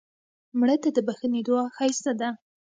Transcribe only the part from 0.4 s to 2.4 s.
مړه ته د بښنې دعا ښایسته ده